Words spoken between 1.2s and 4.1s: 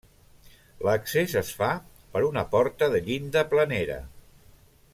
es fa per una porta de llinda planera.